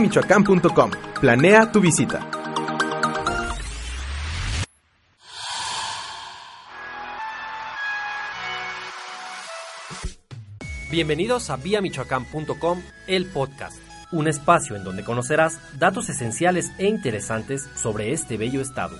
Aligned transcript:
Michoacán.com. 0.00 0.90
Planea 1.20 1.70
tu 1.70 1.80
visita. 1.80 2.26
Bienvenidos 10.90 11.50
a 11.50 11.56
viamichoacán.com, 11.56 12.82
el 13.06 13.26
podcast, 13.26 13.80
un 14.10 14.26
espacio 14.26 14.74
en 14.74 14.82
donde 14.82 15.04
conocerás 15.04 15.60
datos 15.78 16.08
esenciales 16.08 16.72
e 16.78 16.88
interesantes 16.88 17.68
sobre 17.76 18.12
este 18.12 18.36
bello 18.36 18.60
estado. 18.60 18.98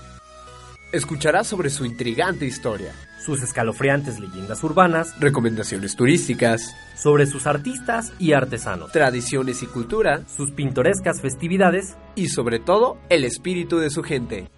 Escucharás 0.92 1.46
sobre 1.46 1.70
su 1.70 1.84
intrigante 1.84 2.46
historia, 2.46 2.92
sus 3.24 3.40
escalofriantes 3.44 4.18
leyendas 4.18 4.64
urbanas, 4.64 5.14
recomendaciones 5.20 5.94
turísticas, 5.94 6.74
sobre 6.96 7.26
sus 7.26 7.46
artistas 7.46 8.12
y 8.18 8.32
artesanos, 8.32 8.90
tradiciones 8.90 9.62
y 9.62 9.66
cultura, 9.66 10.26
sus 10.26 10.50
pintorescas 10.50 11.20
festividades 11.20 11.96
y 12.16 12.26
sobre 12.26 12.58
todo 12.58 12.98
el 13.08 13.24
espíritu 13.24 13.78
de 13.78 13.90
su 13.90 14.02
gente. 14.02 14.50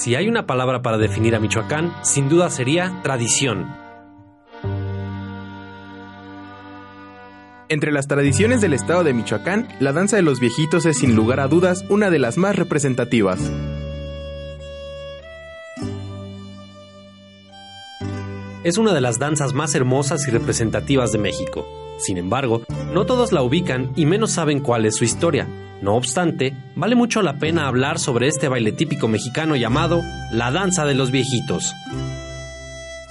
Si 0.00 0.14
hay 0.14 0.28
una 0.28 0.46
palabra 0.46 0.80
para 0.80 0.96
definir 0.96 1.34
a 1.34 1.40
Michoacán, 1.40 1.92
sin 2.00 2.30
duda 2.30 2.48
sería 2.48 3.02
tradición. 3.02 3.66
Entre 7.68 7.92
las 7.92 8.06
tradiciones 8.08 8.62
del 8.62 8.72
estado 8.72 9.04
de 9.04 9.12
Michoacán, 9.12 9.68
la 9.78 9.92
danza 9.92 10.16
de 10.16 10.22
los 10.22 10.40
viejitos 10.40 10.86
es 10.86 10.96
sin 10.96 11.14
lugar 11.14 11.38
a 11.38 11.48
dudas 11.48 11.84
una 11.90 12.08
de 12.08 12.18
las 12.18 12.38
más 12.38 12.56
representativas. 12.56 13.52
Es 18.64 18.78
una 18.78 18.94
de 18.94 19.02
las 19.02 19.18
danzas 19.18 19.52
más 19.52 19.74
hermosas 19.74 20.26
y 20.26 20.30
representativas 20.30 21.12
de 21.12 21.18
México. 21.18 21.89
Sin 22.00 22.16
embargo, 22.16 22.62
no 22.92 23.06
todos 23.06 23.32
la 23.32 23.42
ubican 23.42 23.92
y 23.94 24.06
menos 24.06 24.32
saben 24.32 24.60
cuál 24.60 24.86
es 24.86 24.96
su 24.96 25.04
historia. 25.04 25.46
No 25.82 25.94
obstante, 25.94 26.54
vale 26.74 26.94
mucho 26.94 27.22
la 27.22 27.38
pena 27.38 27.66
hablar 27.66 27.98
sobre 27.98 28.28
este 28.28 28.48
baile 28.48 28.72
típico 28.72 29.08
mexicano 29.08 29.56
llamado 29.56 30.02
la 30.32 30.50
danza 30.50 30.84
de 30.84 30.94
los 30.94 31.10
viejitos. 31.10 31.74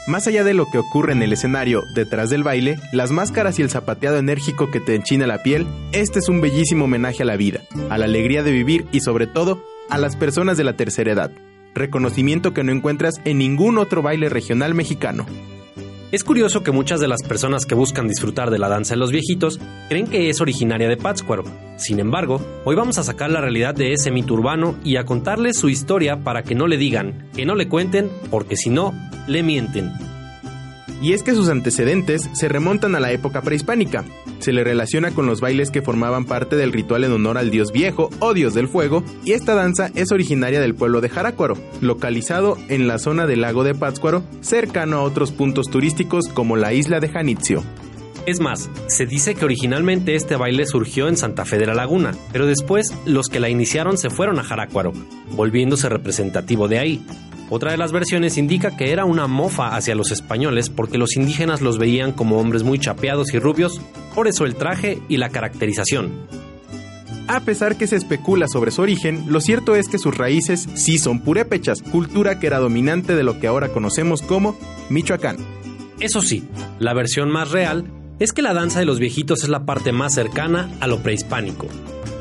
Más 0.08 0.26
allá 0.26 0.44
de 0.44 0.56
lo 0.56 0.66
que 0.66 0.80
ocurre 0.80 1.14
en 1.14 1.22
el 1.22 1.34
escenario, 1.34 1.84
detrás 1.94 2.32
del 2.32 2.44
baile, 2.44 2.80
las 2.92 3.12
máscaras 3.12 3.60
y 3.60 3.62
el 3.62 3.70
zapateado 3.70 4.18
enérgico 4.18 4.72
que 4.72 4.80
te 4.80 4.96
enchina 4.96 5.28
la 5.28 5.44
piel, 5.44 5.68
este 5.92 6.18
es 6.18 6.30
un 6.30 6.42
bellísimo 6.42 6.86
homenaje 6.86 7.22
a 7.22 7.26
la 7.28 7.38
vida, 7.38 7.62
a 7.92 7.98
la 8.00 8.06
alegría 8.06 8.42
de 8.42 8.52
vivir 8.52 8.88
y 8.92 9.02
sobre 9.02 9.28
todo 9.28 9.64
a 9.90 10.00
las 10.00 10.16
personas 10.16 10.58
de 10.58 10.64
la 10.64 10.74
tercera 10.74 11.12
edad. 11.12 11.32
Reconocimiento 11.76 12.54
que 12.54 12.64
no 12.64 12.72
encuentras 12.72 13.22
en 13.24 13.38
ningún 13.38 13.78
otro 13.78 14.02
baile 14.02 14.30
regional 14.30 14.74
mexicano. 14.74 15.28
Es 16.12 16.24
curioso 16.24 16.64
que 16.64 16.72
muchas 16.72 17.00
de 17.00 17.08
las 17.08 17.22
personas 17.22 17.66
que 17.66 17.76
buscan 17.76 18.08
disfrutar 18.08 18.50
de 18.50 18.58
la 18.58 18.68
danza 18.68 18.96
de 18.96 19.00
los 19.00 19.12
viejitos 19.12 19.60
creen 19.90 20.08
que 20.08 20.30
es 20.30 20.42
originaria 20.42 20.88
de 20.88 20.98
Pátzcuaro. 20.98 21.44
Sin 21.78 22.00
embargo, 22.00 22.42
hoy 22.66 22.76
vamos 22.76 22.98
a 22.98 23.04
sacar 23.04 23.30
la 23.30 23.42
realidad 23.42 23.76
de 23.76 23.94
ese 23.94 24.10
mito 24.10 24.34
urbano 24.34 24.76
y 24.84 24.98
a 24.98 25.06
contarles 25.06 25.58
su 25.58 25.70
historia 25.70 26.24
para 26.24 26.44
que 26.44 26.56
no 26.56 26.68
le 26.68 26.78
digan, 26.78 27.30
que 27.36 27.46
no 27.46 27.56
le 27.56 27.68
cuenten, 27.68 28.10
porque 28.32 28.56
si 28.56 28.70
no, 28.70 28.94
le 29.28 29.44
mienten 29.44 29.92
y 31.02 31.14
es 31.14 31.24
que 31.24 31.34
sus 31.34 31.50
antecedentes 31.50 32.30
se 32.34 32.50
remontan 32.50 32.96
a 32.96 33.00
la 33.00 33.12
época 33.12 33.42
prehispánica. 33.42 34.04
Se 34.40 34.52
le 34.52 34.64
relaciona 34.64 35.12
con 35.12 35.26
los 35.26 35.42
bailes 35.42 35.72
que 35.72 35.82
formaban 35.82 36.26
parte 36.26 36.56
del 36.56 36.74
ritual 36.74 37.04
en 37.04 37.12
honor 37.12 37.38
al 37.38 37.52
dios 37.52 37.72
viejo 37.72 38.10
o 38.20 38.34
dios 38.34 38.54
del 38.54 38.68
fuego, 38.68 39.04
y 39.24 39.34
esta 39.34 39.54
danza 39.54 39.92
es 39.96 40.12
originaria 40.12 40.60
del 40.60 40.76
pueblo 40.76 41.02
de 41.02 41.10
Jarácuaro, 41.10 41.56
localizado 41.82 42.58
en 42.68 42.88
la 42.88 42.98
zona 42.98 43.28
del 43.28 43.42
lago 43.42 43.64
de 43.64 43.76
Pátzcuaro, 43.76 44.24
cercano 44.42 44.98
a 44.98 45.04
otros 45.04 45.32
puntos 45.32 45.68
turísticos 45.70 46.28
como 46.28 46.56
la 46.56 46.74
isla 46.74 47.00
de 47.00 47.10
Janitzio. 47.10 47.64
Es 48.30 48.40
más, 48.40 48.70
se 48.86 49.08
dice 49.08 49.34
que 49.34 49.44
originalmente 49.44 50.14
este 50.14 50.36
baile 50.36 50.68
surgió 50.68 51.08
en 51.08 51.18
Santa 51.18 51.46
Fe 51.46 51.58
de 51.58 51.66
la 51.66 51.74
Laguna, 51.74 52.12
pero 52.32 52.46
después 52.46 52.94
los 53.04 53.28
que 53.28 53.40
la 53.40 53.50
iniciaron 53.50 53.98
se 53.98 54.12
fueron 54.12 54.38
a 54.38 54.44
Jarácuaro, 54.44 54.94
volviéndose 55.32 55.90
representativo 55.90 56.68
de 56.68 56.78
ahí. 56.78 57.04
Otra 57.50 57.72
de 57.72 57.80
las 57.80 57.92
versiones 57.92 58.38
indica 58.38 58.78
que 58.78 58.92
era 58.92 59.04
una 59.04 59.26
mofa 59.26 59.76
hacia 59.76 59.96
los 59.96 60.12
españoles 60.12 60.70
porque 60.70 61.00
los 61.00 61.16
indígenas 61.16 61.62
los 61.62 61.80
veían 61.80 62.12
como 62.12 62.38
hombres 62.38 62.62
muy 62.62 62.78
chapeados 62.78 63.34
y 63.34 63.40
rubios, 63.40 63.82
por 64.14 64.28
eso 64.28 64.46
el 64.46 64.54
traje 64.54 65.02
y 65.10 65.18
la 65.18 65.30
caracterización. 65.30 66.12
A 67.28 67.40
pesar 67.40 67.78
que 67.78 67.88
se 67.88 67.96
especula 67.96 68.48
sobre 68.48 68.70
su 68.70 68.84
origen, 68.84 69.24
lo 69.30 69.42
cierto 69.42 69.76
es 69.76 69.88
que 69.88 69.98
sus 69.98 70.16
raíces 70.16 70.70
sí 70.76 71.00
son 71.00 71.22
purépechas, 71.22 71.82
cultura 71.82 72.40
que 72.40 72.46
era 72.46 72.60
dominante 72.60 73.16
de 73.16 73.24
lo 73.24 73.40
que 73.40 73.48
ahora 73.48 73.70
conocemos 73.70 74.22
como 74.22 74.56
Michoacán. 74.92 75.38
Eso 76.00 76.22
sí, 76.22 76.44
la 76.78 76.94
versión 76.94 77.32
más 77.32 77.50
real 77.50 77.92
es 78.20 78.34
que 78.34 78.42
la 78.42 78.54
danza 78.54 78.80
de 78.80 78.86
los 78.86 79.00
viejitos 79.00 79.44
es 79.44 79.50
la 79.50 79.66
parte 79.66 79.92
más 79.92 80.14
cercana 80.14 80.70
a 80.80 80.88
lo 80.88 81.02
prehispánico. 81.02 81.68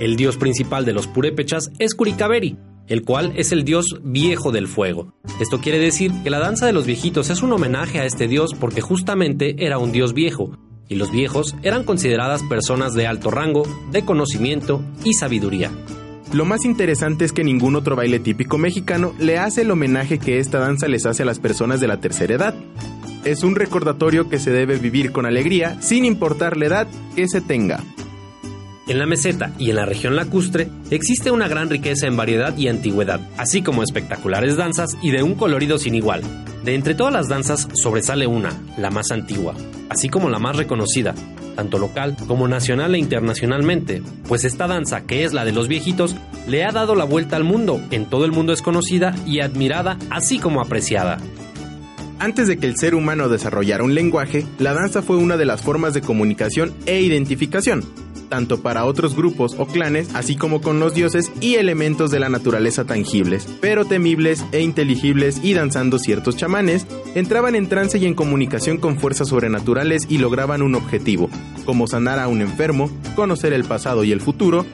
El 0.01 0.17
dios 0.17 0.37
principal 0.37 0.85
de 0.85 0.93
los 0.93 1.07
purépechas 1.07 1.71
es 1.79 1.95
Curicaveri, 1.95 2.57
el 2.87 3.03
cual 3.03 3.33
es 3.37 3.53
el 3.53 3.65
dios 3.65 4.01
viejo 4.03 4.53
del 4.53 4.69
fuego. 4.69 5.13
Esto 5.41 5.61
quiere 5.61 5.79
decir 5.79 6.13
que 6.23 6.31
la 6.31 6.39
danza 6.39 6.67
de 6.67 6.73
los 6.73 6.87
viejitos 6.87 7.31
es 7.31 7.43
un 7.43 7.53
homenaje 7.53 7.99
a 7.99 8.05
este 8.05 8.29
dios 8.29 8.55
porque 8.59 8.81
justamente 8.81 9.65
era 9.65 9.79
un 9.79 9.93
dios 9.93 10.15
viejo, 10.15 10.57
y 10.89 10.95
los 10.95 11.11
viejos 11.11 11.55
eran 11.63 11.85
consideradas 11.85 12.43
personas 12.45 12.95
de 12.95 13.07
alto 13.07 13.31
rango, 13.31 13.63
de 13.91 14.05
conocimiento 14.05 14.83
y 15.05 15.15
sabiduría. 15.15 15.71
Lo 16.33 16.45
más 16.45 16.65
interesante 16.65 17.25
es 17.25 17.33
que 17.33 17.45
ningún 17.45 17.75
otro 17.75 17.97
baile 17.97 18.19
típico 18.19 18.59
mexicano 18.59 19.15
le 19.19 19.39
hace 19.39 19.63
el 19.63 19.71
homenaje 19.71 20.19
que 20.19 20.39
esta 20.39 20.59
danza 20.59 20.87
les 20.87 21.07
hace 21.07 21.23
a 21.23 21.27
las 21.27 21.39
personas 21.39 21.81
de 21.81 21.89
la 21.89 22.01
tercera 22.01 22.35
edad. 22.35 22.55
Es 23.25 23.43
un 23.43 23.57
recordatorio 23.57 24.29
que 24.29 24.39
se 24.39 24.51
debe 24.51 24.79
vivir 24.79 25.13
con 25.13 25.27
alegría 25.27 25.81
sin 25.81 26.05
importar 26.05 26.57
la 26.57 26.67
edad 26.67 26.89
que 27.17 27.29
se 27.29 27.41
tenga. 27.41 27.83
En 28.89 28.99
la 28.99 29.07
meseta 29.07 29.53
y 29.59 29.69
en 29.69 29.77
la 29.77 29.85
región 29.85 30.17
lacustre 30.17 30.69
existe 30.91 31.31
una 31.31 31.47
gran 31.47 31.69
riqueza 31.69 32.07
en 32.07 32.17
variedad 32.17 32.57
y 32.57 32.69
antigüedad, 32.69 33.21
así 33.37 33.61
como 33.61 33.83
espectaculares 33.83 34.57
danzas 34.57 34.97
y 35.03 35.11
de 35.11 35.23
un 35.23 35.35
colorido 35.35 35.77
sin 35.77 35.95
igual. 35.95 36.23
De 36.65 36.75
entre 36.75 36.95
todas 36.95 37.13
las 37.13 37.29
danzas 37.29 37.69
sobresale 37.75 38.27
una, 38.27 38.51
la 38.79 38.91
más 38.91 39.11
antigua, 39.11 39.55
así 39.91 40.09
como 40.09 40.31
la 40.31 40.39
más 40.39 40.57
reconocida, 40.57 41.15
tanto 41.55 41.79
local 41.79 42.17
como 42.27 42.49
nacional 42.49 42.95
e 42.95 42.99
internacionalmente, 42.99 44.01
pues 44.27 44.45
esta 44.45 44.67
danza, 44.67 45.03
que 45.03 45.25
es 45.25 45.35
la 45.35 45.45
de 45.45 45.53
los 45.53 45.69
viejitos, 45.69 46.17
le 46.47 46.65
ha 46.65 46.71
dado 46.71 46.95
la 46.95 47.05
vuelta 47.05 47.37
al 47.37 47.45
mundo, 47.45 47.81
en 47.91 48.07
todo 48.07 48.25
el 48.25 48.33
mundo 48.33 48.53
es 48.53 48.63
conocida 48.63 49.15
y 49.27 49.41
admirada, 49.41 49.99
así 50.09 50.39
como 50.39 50.63
apreciada. 50.63 51.19
Antes 52.21 52.49
de 52.49 52.59
que 52.59 52.67
el 52.67 52.77
ser 52.77 52.97
humano 52.97 53.29
desarrollara 53.29 53.85
un 53.85 53.95
lenguaje, 53.95 54.45
la 54.59 54.75
danza 54.75 55.03
fue 55.03 55.17
una 55.17 55.37
de 55.37 55.45
las 55.45 55.63
formas 55.63 55.95
de 55.95 56.01
comunicación 56.01 56.75
e 56.85 57.01
identificación, 57.01 57.85
tanto 58.29 58.61
para 58.61 58.85
otros 58.87 59.15
grupos 59.15 59.55
o 59.57 59.67
clanes, 59.67 60.13
así 60.15 60.35
como 60.35 60.61
con 60.61 60.81
los 60.81 60.95
dioses 60.95 61.31
y 61.41 61.55
elementos 61.55 62.11
de 62.11 62.19
la 62.19 62.29
naturaleza 62.29 62.85
tangibles, 62.85 63.47
pero 63.61 63.85
temibles 63.85 64.45
e 64.51 64.63
inteligibles 64.63 65.39
y 65.45 65.55
danzando 65.55 66.01
ciertos 66.01 66.37
chamanes, 66.37 66.89
entraban 67.15 67.55
en 67.55 67.69
trance 67.69 67.99
y 67.99 68.07
en 68.07 68.15
comunicación 68.15 68.79
con 68.79 68.99
fuerzas 68.99 69.29
sobrenaturales 69.29 70.07
y 70.09 70.19
lograban 70.19 70.63
un 70.63 70.75
objetivo, 70.75 71.31
como 71.65 71.87
sanar 71.87 72.19
a 72.19 72.27
un 72.27 72.41
enfermo, 72.41 72.91
conocer 73.15 73.53
el 73.53 73.65
pasado 73.65 74.03
y 74.03 74.11
el 74.11 74.21
futuro, 74.21 74.67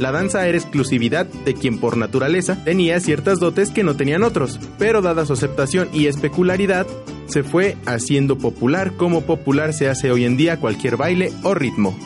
la 0.00 0.12
danza 0.12 0.48
era 0.48 0.56
exclusividad 0.56 1.26
de 1.26 1.52
quien 1.52 1.78
por 1.78 1.98
naturaleza 1.98 2.64
tenía 2.64 2.98
ciertas 3.00 3.38
dotes 3.38 3.70
que 3.70 3.84
no 3.84 3.96
tenían 3.96 4.22
otros, 4.22 4.58
pero 4.78 5.02
dada 5.02 5.26
su 5.26 5.34
aceptación 5.34 5.90
y 5.92 6.06
especularidad, 6.06 6.86
se 7.26 7.42
fue 7.42 7.76
haciendo 7.84 8.38
popular 8.38 8.96
como 8.96 9.20
popular 9.20 9.74
se 9.74 9.90
hace 9.90 10.10
hoy 10.10 10.24
en 10.24 10.38
día 10.38 10.58
cualquier 10.58 10.96
baile 10.96 11.30
o 11.42 11.54
ritmo. 11.54 11.96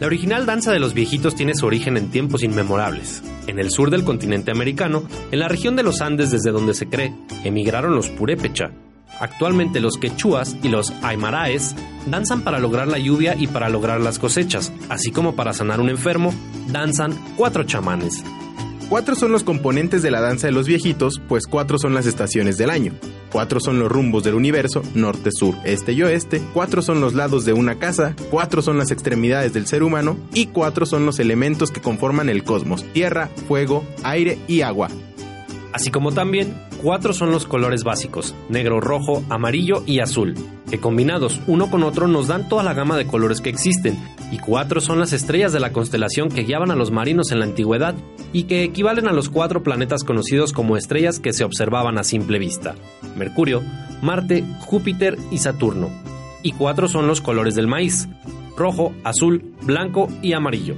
La 0.00 0.08
original 0.08 0.44
danza 0.44 0.72
de 0.72 0.80
los 0.80 0.92
viejitos 0.92 1.36
tiene 1.36 1.54
su 1.54 1.66
origen 1.66 1.96
en 1.96 2.10
tiempos 2.10 2.42
inmemorables. 2.42 3.22
En 3.46 3.60
el 3.60 3.70
sur 3.70 3.90
del 3.90 4.02
continente 4.02 4.50
americano, 4.50 5.04
en 5.30 5.38
la 5.38 5.46
región 5.46 5.76
de 5.76 5.84
los 5.84 6.00
Andes 6.00 6.32
desde 6.32 6.50
donde 6.50 6.74
se 6.74 6.88
cree, 6.88 7.14
emigraron 7.44 7.94
los 7.94 8.08
purépecha. 8.08 8.72
Actualmente 9.20 9.80
los 9.80 9.98
quechuas 9.98 10.56
y 10.62 10.68
los 10.68 10.92
aymaraes 11.02 11.76
danzan 12.06 12.42
para 12.42 12.58
lograr 12.58 12.88
la 12.88 12.98
lluvia 12.98 13.36
y 13.38 13.46
para 13.46 13.68
lograr 13.68 14.00
las 14.00 14.18
cosechas, 14.18 14.72
así 14.88 15.12
como 15.12 15.36
para 15.36 15.52
sanar 15.52 15.80
un 15.80 15.90
enfermo, 15.90 16.34
danzan 16.68 17.12
cuatro 17.36 17.64
chamanes. 17.64 18.24
Cuatro 18.88 19.14
son 19.14 19.30
los 19.30 19.44
componentes 19.44 20.02
de 20.02 20.10
la 20.10 20.20
danza 20.20 20.48
de 20.48 20.52
los 20.52 20.66
viejitos, 20.66 21.22
pues 21.28 21.46
cuatro 21.46 21.78
son 21.78 21.94
las 21.94 22.06
estaciones 22.06 22.58
del 22.58 22.70
año. 22.70 22.92
Cuatro 23.30 23.60
son 23.60 23.78
los 23.78 23.88
rumbos 23.92 24.24
del 24.24 24.34
universo, 24.34 24.82
norte, 24.94 25.30
sur, 25.30 25.54
este 25.64 25.92
y 25.92 26.02
oeste. 26.02 26.42
Cuatro 26.52 26.82
son 26.82 27.00
los 27.00 27.14
lados 27.14 27.44
de 27.44 27.52
una 27.52 27.78
casa. 27.78 28.16
Cuatro 28.30 28.62
son 28.62 28.78
las 28.78 28.90
extremidades 28.90 29.52
del 29.52 29.68
ser 29.68 29.84
humano. 29.84 30.16
Y 30.34 30.46
cuatro 30.46 30.86
son 30.86 31.06
los 31.06 31.20
elementos 31.20 31.70
que 31.70 31.80
conforman 31.80 32.28
el 32.28 32.42
cosmos, 32.42 32.84
tierra, 32.92 33.28
fuego, 33.46 33.84
aire 34.02 34.40
y 34.48 34.62
agua. 34.62 34.88
Así 35.72 35.90
como 35.90 36.12
también 36.12 36.54
cuatro 36.82 37.12
son 37.12 37.30
los 37.30 37.46
colores 37.46 37.84
básicos, 37.84 38.34
negro, 38.48 38.80
rojo, 38.80 39.22
amarillo 39.28 39.84
y 39.86 40.00
azul, 40.00 40.34
que 40.68 40.80
combinados 40.80 41.40
uno 41.46 41.70
con 41.70 41.84
otro 41.84 42.08
nos 42.08 42.26
dan 42.26 42.48
toda 42.48 42.62
la 42.62 42.74
gama 42.74 42.96
de 42.96 43.06
colores 43.06 43.40
que 43.40 43.50
existen, 43.50 43.96
y 44.32 44.38
cuatro 44.38 44.80
son 44.80 44.98
las 44.98 45.12
estrellas 45.12 45.52
de 45.52 45.60
la 45.60 45.72
constelación 45.72 46.28
que 46.28 46.42
guiaban 46.42 46.70
a 46.70 46.76
los 46.76 46.90
marinos 46.90 47.30
en 47.30 47.38
la 47.38 47.44
antigüedad 47.44 47.94
y 48.32 48.44
que 48.44 48.64
equivalen 48.64 49.08
a 49.08 49.12
los 49.12 49.28
cuatro 49.28 49.62
planetas 49.62 50.04
conocidos 50.04 50.52
como 50.52 50.76
estrellas 50.76 51.20
que 51.20 51.32
se 51.32 51.44
observaban 51.44 51.98
a 51.98 52.04
simple 52.04 52.38
vista, 52.38 52.74
Mercurio, 53.16 53.62
Marte, 54.02 54.44
Júpiter 54.60 55.18
y 55.30 55.38
Saturno. 55.38 55.90
Y 56.42 56.52
cuatro 56.52 56.88
son 56.88 57.06
los 57.06 57.20
colores 57.20 57.54
del 57.54 57.66
maíz, 57.66 58.08
rojo, 58.56 58.92
azul, 59.04 59.54
blanco 59.62 60.08
y 60.22 60.32
amarillo. 60.32 60.74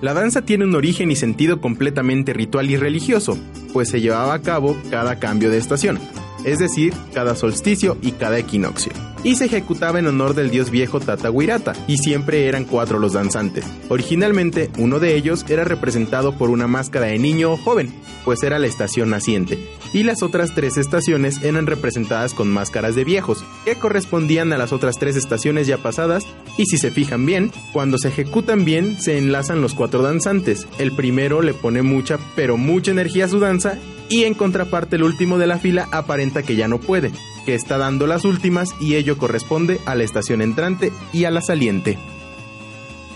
La 0.00 0.12
danza 0.12 0.42
tiene 0.42 0.64
un 0.64 0.74
origen 0.74 1.10
y 1.10 1.16
sentido 1.16 1.60
completamente 1.60 2.32
ritual 2.32 2.70
y 2.70 2.76
religioso, 2.76 3.38
pues 3.72 3.88
se 3.88 4.00
llevaba 4.00 4.34
a 4.34 4.42
cabo 4.42 4.76
cada 4.90 5.18
cambio 5.18 5.50
de 5.50 5.58
estación, 5.58 5.98
es 6.44 6.58
decir, 6.58 6.94
cada 7.12 7.34
solsticio 7.34 7.96
y 8.02 8.12
cada 8.12 8.38
equinoccio 8.38 8.92
y 9.24 9.36
se 9.36 9.46
ejecutaba 9.46 9.98
en 9.98 10.06
honor 10.06 10.34
del 10.34 10.50
dios 10.50 10.70
viejo 10.70 11.00
Tatahuirata, 11.00 11.72
y 11.88 11.96
siempre 11.96 12.46
eran 12.46 12.64
cuatro 12.64 12.98
los 12.98 13.14
danzantes. 13.14 13.64
Originalmente, 13.88 14.70
uno 14.78 15.00
de 15.00 15.16
ellos 15.16 15.44
era 15.48 15.64
representado 15.64 16.36
por 16.36 16.50
una 16.50 16.66
máscara 16.66 17.06
de 17.06 17.18
niño 17.18 17.52
o 17.52 17.56
joven, 17.56 17.92
pues 18.24 18.42
era 18.42 18.58
la 18.58 18.66
estación 18.66 19.10
naciente, 19.10 19.58
y 19.92 20.02
las 20.02 20.22
otras 20.22 20.54
tres 20.54 20.76
estaciones 20.76 21.42
eran 21.42 21.66
representadas 21.66 22.34
con 22.34 22.52
máscaras 22.52 22.94
de 22.94 23.04
viejos, 23.04 23.44
que 23.64 23.76
correspondían 23.76 24.52
a 24.52 24.58
las 24.58 24.72
otras 24.72 24.98
tres 24.98 25.16
estaciones 25.16 25.66
ya 25.66 25.78
pasadas, 25.78 26.26
y 26.58 26.66
si 26.66 26.76
se 26.76 26.90
fijan 26.90 27.24
bien, 27.24 27.50
cuando 27.72 27.96
se 27.96 28.08
ejecutan 28.08 28.64
bien, 28.64 29.00
se 29.00 29.16
enlazan 29.16 29.62
los 29.62 29.74
cuatro 29.74 30.02
danzantes. 30.02 30.68
El 30.78 30.92
primero 30.92 31.40
le 31.40 31.54
pone 31.54 31.82
mucha, 31.82 32.18
pero 32.36 32.58
mucha 32.58 32.90
energía 32.90 33.24
a 33.24 33.28
su 33.28 33.40
danza, 33.40 33.78
y 34.08 34.24
en 34.24 34.34
contraparte 34.34 34.96
el 34.96 35.02
último 35.02 35.38
de 35.38 35.46
la 35.46 35.58
fila 35.58 35.88
aparenta 35.92 36.42
que 36.42 36.56
ya 36.56 36.68
no 36.68 36.78
puede, 36.78 37.12
que 37.44 37.54
está 37.54 37.78
dando 37.78 38.06
las 38.06 38.24
últimas 38.24 38.70
y 38.80 38.94
ello 38.96 39.18
corresponde 39.18 39.80
a 39.86 39.94
la 39.94 40.04
estación 40.04 40.42
entrante 40.42 40.92
y 41.12 41.24
a 41.24 41.30
la 41.30 41.40
saliente. 41.40 41.98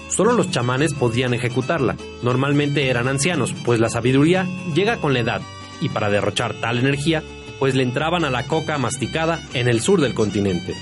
Solo 0.08 0.32
los 0.32 0.50
chamanes 0.50 0.94
podían 0.94 1.34
ejecutarla. 1.34 1.96
Normalmente 2.22 2.88
eran 2.88 3.08
ancianos, 3.08 3.54
pues 3.64 3.78
la 3.78 3.90
sabiduría 3.90 4.46
llega 4.74 4.96
con 4.96 5.12
la 5.12 5.20
edad, 5.20 5.42
y 5.80 5.90
para 5.90 6.10
derrochar 6.10 6.54
tal 6.54 6.78
energía, 6.78 7.22
pues 7.58 7.74
le 7.74 7.82
entraban 7.82 8.24
a 8.24 8.30
la 8.30 8.44
coca 8.44 8.78
masticada 8.78 9.40
en 9.54 9.68
el 9.68 9.80
sur 9.80 10.00
del 10.00 10.14
continente. 10.14 10.74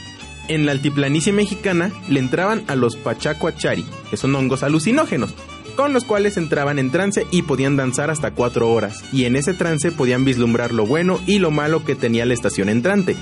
En 0.48 0.64
la 0.64 0.72
altiplanicie 0.72 1.32
mexicana 1.32 1.90
le 2.08 2.20
entraban 2.20 2.64
a 2.68 2.76
los 2.76 2.96
pachacuachari, 2.96 3.84
que 4.10 4.16
son 4.16 4.34
hongos 4.34 4.62
alucinógenos, 4.62 5.34
con 5.76 5.92
los 5.92 6.04
cuales 6.04 6.36
entraban 6.36 6.78
en 6.78 6.90
trance 6.90 7.26
y 7.30 7.42
podían 7.42 7.76
danzar 7.76 8.10
hasta 8.10 8.32
cuatro 8.32 8.70
horas, 8.70 9.04
y 9.12 9.26
en 9.26 9.36
ese 9.36 9.54
trance 9.54 9.92
podían 9.92 10.24
vislumbrar 10.24 10.72
lo 10.72 10.86
bueno 10.86 11.20
y 11.26 11.38
lo 11.38 11.50
malo 11.50 11.84
que 11.84 11.94
tenía 11.94 12.26
la 12.26 12.34
estación 12.34 12.68
entrante. 12.68 13.16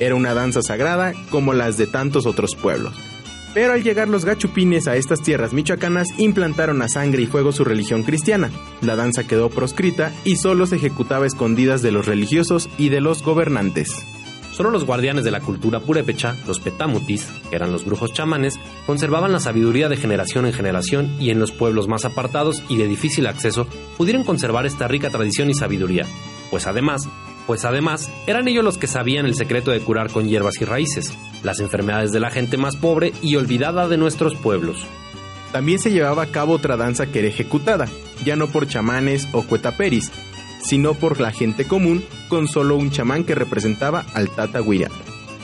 Era 0.00 0.14
una 0.14 0.34
danza 0.34 0.60
sagrada 0.60 1.14
como 1.30 1.54
las 1.54 1.76
de 1.76 1.86
tantos 1.86 2.26
otros 2.26 2.54
pueblos. 2.56 2.94
Pero 3.54 3.72
al 3.72 3.84
llegar 3.84 4.08
los 4.08 4.24
gachupines 4.24 4.88
a 4.88 4.96
estas 4.96 5.22
tierras 5.22 5.52
michoacanas 5.52 6.08
implantaron 6.18 6.82
a 6.82 6.88
sangre 6.88 7.22
y 7.22 7.26
fuego 7.26 7.52
su 7.52 7.64
religión 7.64 8.02
cristiana. 8.02 8.50
La 8.80 8.96
danza 8.96 9.24
quedó 9.24 9.48
proscrita 9.48 10.12
y 10.24 10.36
solo 10.36 10.66
se 10.66 10.76
ejecutaba 10.76 11.24
escondidas 11.24 11.80
de 11.80 11.92
los 11.92 12.06
religiosos 12.06 12.68
y 12.76 12.88
de 12.88 13.00
los 13.00 13.22
gobernantes. 13.22 14.04
Solo 14.54 14.70
los 14.70 14.84
guardianes 14.84 15.24
de 15.24 15.32
la 15.32 15.40
cultura 15.40 15.80
purépecha, 15.80 16.36
los 16.46 16.60
petamutis, 16.60 17.26
que 17.50 17.56
eran 17.56 17.72
los 17.72 17.84
brujos 17.84 18.12
chamanes, 18.12 18.54
conservaban 18.86 19.32
la 19.32 19.40
sabiduría 19.40 19.88
de 19.88 19.96
generación 19.96 20.46
en 20.46 20.52
generación 20.52 21.16
y 21.18 21.30
en 21.30 21.40
los 21.40 21.50
pueblos 21.50 21.88
más 21.88 22.04
apartados 22.04 22.62
y 22.68 22.76
de 22.76 22.86
difícil 22.86 23.26
acceso 23.26 23.66
pudieron 23.96 24.22
conservar 24.22 24.64
esta 24.64 24.86
rica 24.86 25.10
tradición 25.10 25.50
y 25.50 25.54
sabiduría, 25.54 26.06
pues 26.52 26.68
además, 26.68 27.08
pues 27.48 27.64
además 27.64 28.08
eran 28.28 28.46
ellos 28.46 28.64
los 28.64 28.78
que 28.78 28.86
sabían 28.86 29.26
el 29.26 29.34
secreto 29.34 29.72
de 29.72 29.80
curar 29.80 30.12
con 30.12 30.28
hierbas 30.28 30.60
y 30.60 30.64
raíces, 30.64 31.12
las 31.42 31.58
enfermedades 31.58 32.12
de 32.12 32.20
la 32.20 32.30
gente 32.30 32.56
más 32.56 32.76
pobre 32.76 33.12
y 33.22 33.34
olvidada 33.34 33.88
de 33.88 33.96
nuestros 33.96 34.36
pueblos. 34.36 34.86
También 35.50 35.80
se 35.80 35.90
llevaba 35.90 36.22
a 36.22 36.30
cabo 36.30 36.52
otra 36.52 36.76
danza 36.76 37.06
que 37.06 37.18
era 37.18 37.28
ejecutada, 37.28 37.88
ya 38.24 38.36
no 38.36 38.46
por 38.46 38.68
chamanes 38.68 39.28
o 39.32 39.42
cuetaperis, 39.42 40.12
sino 40.64 40.94
por 40.94 41.20
la 41.20 41.30
gente 41.30 41.66
común 41.66 42.02
con 42.28 42.48
solo 42.48 42.76
un 42.76 42.90
chamán 42.90 43.24
que 43.24 43.34
representaba 43.34 44.04
al 44.14 44.30
Tata 44.30 44.60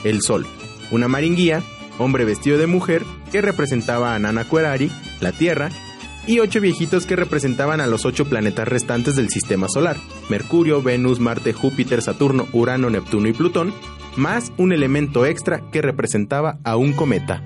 el 0.03 0.21
sol, 0.21 0.45
una 0.89 1.07
maringuía, 1.07 1.61
hombre 1.99 2.25
vestido 2.25 2.57
de 2.57 2.67
mujer 2.67 3.03
que 3.31 3.41
representaba 3.41 4.15
a 4.15 4.19
Nana 4.19 4.45
Kuerari, 4.45 4.91
la 5.19 5.31
Tierra, 5.31 5.69
y 6.27 6.39
ocho 6.39 6.61
viejitos 6.61 7.05
que 7.05 7.15
representaban 7.15 7.81
a 7.81 7.87
los 7.87 8.05
ocho 8.05 8.25
planetas 8.25 8.67
restantes 8.67 9.15
del 9.15 9.29
sistema 9.29 9.67
solar, 9.67 9.97
Mercurio, 10.29 10.81
Venus, 10.81 11.19
Marte, 11.19 11.53
Júpiter, 11.53 12.01
Saturno, 12.01 12.47
Urano, 12.53 12.89
Neptuno 12.89 13.27
y 13.27 13.33
Plutón, 13.33 13.73
más 14.15 14.51
un 14.57 14.71
elemento 14.71 15.25
extra 15.25 15.61
que 15.71 15.81
representaba 15.81 16.59
a 16.63 16.75
un 16.75 16.93
cometa. 16.93 17.41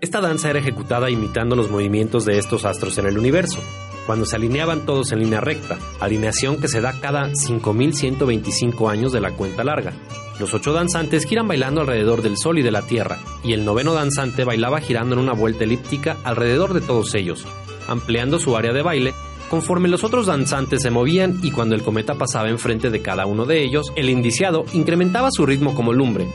Esta 0.00 0.20
danza 0.20 0.50
era 0.50 0.58
ejecutada 0.58 1.10
imitando 1.10 1.56
los 1.56 1.70
movimientos 1.70 2.24
de 2.24 2.38
estos 2.38 2.64
astros 2.64 2.98
en 2.98 3.06
el 3.06 3.18
universo, 3.18 3.62
cuando 4.06 4.24
se 4.24 4.36
alineaban 4.36 4.86
todos 4.86 5.12
en 5.12 5.18
línea 5.18 5.40
recta, 5.40 5.78
alineación 6.00 6.60
que 6.60 6.68
se 6.68 6.80
da 6.80 7.00
cada 7.00 7.28
5.125 7.30 8.90
años 8.90 9.12
de 9.12 9.20
la 9.20 9.32
cuenta 9.32 9.64
larga. 9.64 9.92
Los 10.38 10.54
ocho 10.54 10.72
danzantes 10.72 11.24
giran 11.24 11.48
bailando 11.48 11.80
alrededor 11.80 12.22
del 12.22 12.36
Sol 12.36 12.58
y 12.58 12.62
de 12.62 12.70
la 12.70 12.82
Tierra, 12.82 13.18
y 13.42 13.52
el 13.52 13.64
noveno 13.64 13.94
danzante 13.94 14.44
bailaba 14.44 14.80
girando 14.80 15.14
en 15.14 15.22
una 15.22 15.32
vuelta 15.32 15.64
elíptica 15.64 16.16
alrededor 16.24 16.74
de 16.74 16.80
todos 16.80 17.14
ellos, 17.14 17.44
ampliando 17.88 18.38
su 18.38 18.56
área 18.56 18.72
de 18.72 18.82
baile 18.82 19.14
conforme 19.50 19.88
los 19.88 20.04
otros 20.04 20.26
danzantes 20.26 20.82
se 20.82 20.90
movían 20.90 21.38
y 21.42 21.52
cuando 21.52 21.74
el 21.74 21.82
cometa 21.82 22.14
pasaba 22.14 22.48
enfrente 22.48 22.90
de 22.90 23.00
cada 23.00 23.26
uno 23.26 23.44
de 23.44 23.62
ellos, 23.62 23.92
el 23.94 24.10
indiciado 24.10 24.64
incrementaba 24.72 25.30
su 25.30 25.46
ritmo 25.46 25.74
como 25.74 25.92
lumbre, 25.92 26.26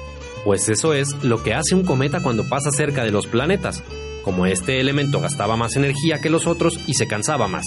pues 0.43 0.69
eso 0.69 0.93
es 0.93 1.23
lo 1.23 1.43
que 1.43 1.53
hace 1.53 1.75
un 1.75 1.83
cometa 1.83 2.21
cuando 2.21 2.47
pasa 2.47 2.71
cerca 2.71 3.03
de 3.03 3.11
los 3.11 3.27
planetas, 3.27 3.83
como 4.23 4.45
este 4.45 4.79
elemento 4.79 5.19
gastaba 5.19 5.55
más 5.57 5.75
energía 5.75 6.19
que 6.19 6.29
los 6.29 6.47
otros 6.47 6.79
y 6.87 6.93
se 6.93 7.07
cansaba 7.07 7.47
más, 7.47 7.65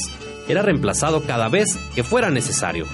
era 0.48 0.62
reemplazado 0.62 1.22
cada 1.22 1.48
vez 1.48 1.78
que 1.94 2.02
fuera 2.02 2.30
necesario. 2.30 2.86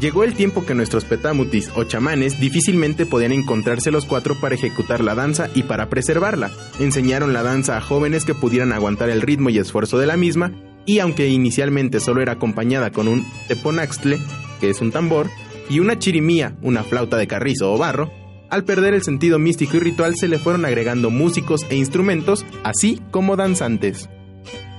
Llegó 0.00 0.24
el 0.24 0.34
tiempo 0.34 0.64
que 0.64 0.74
nuestros 0.74 1.04
petamutis 1.04 1.70
o 1.74 1.84
chamanes 1.84 2.40
difícilmente 2.40 3.04
podían 3.04 3.32
encontrarse 3.32 3.90
los 3.90 4.06
cuatro 4.06 4.34
para 4.40 4.54
ejecutar 4.54 5.04
la 5.04 5.14
danza 5.14 5.50
y 5.54 5.64
para 5.64 5.90
preservarla. 5.90 6.50
Enseñaron 6.80 7.34
la 7.34 7.42
danza 7.42 7.76
a 7.76 7.82
jóvenes 7.82 8.24
que 8.24 8.34
pudieran 8.34 8.72
aguantar 8.72 9.10
el 9.10 9.20
ritmo 9.20 9.50
y 9.50 9.58
esfuerzo 9.58 9.98
de 9.98 10.06
la 10.06 10.16
misma, 10.16 10.52
y 10.86 11.00
aunque 11.00 11.28
inicialmente 11.28 12.00
solo 12.00 12.22
era 12.22 12.32
acompañada 12.32 12.90
con 12.90 13.06
un 13.06 13.26
teponaxtle, 13.48 14.18
que 14.60 14.70
es 14.70 14.80
un 14.80 14.92
tambor, 14.92 15.28
y 15.68 15.80
una 15.80 15.98
chirimía, 15.98 16.56
una 16.62 16.84
flauta 16.84 17.18
de 17.18 17.26
carrizo 17.26 17.72
o 17.72 17.78
barro, 17.78 18.10
al 18.52 18.64
perder 18.64 18.92
el 18.92 19.02
sentido 19.02 19.38
místico 19.38 19.78
y 19.78 19.80
ritual 19.80 20.14
se 20.14 20.28
le 20.28 20.38
fueron 20.38 20.66
agregando 20.66 21.08
músicos 21.08 21.64
e 21.70 21.76
instrumentos, 21.76 22.44
así 22.62 23.00
como 23.10 23.34
danzantes. 23.34 24.10